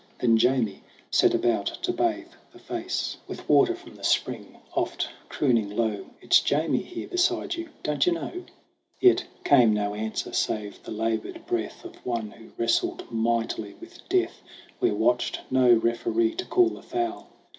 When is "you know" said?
8.07-8.43